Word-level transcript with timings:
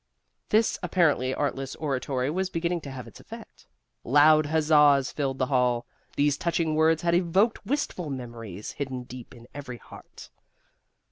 This 0.49 0.79
apparently 0.81 1.31
artless 1.31 1.75
oratory 1.75 2.31
was 2.31 2.49
beginning 2.49 2.81
to 2.81 2.89
have 2.89 3.07
its 3.07 3.19
effect. 3.19 3.67
Loud 4.03 4.47
huzzas 4.47 5.11
filled 5.11 5.37
the 5.37 5.45
hall. 5.45 5.85
These 6.15 6.37
touching 6.39 6.73
words 6.73 7.03
had 7.03 7.13
evoked 7.13 7.67
wistful 7.67 8.09
memories 8.09 8.71
hidden 8.71 9.03
deep 9.03 9.35
in 9.35 9.47
every 9.53 9.77
heart. 9.77 10.31